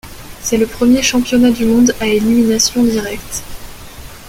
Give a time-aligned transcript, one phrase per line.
[0.41, 3.43] C'est le premier championnat du monde à élimination directe.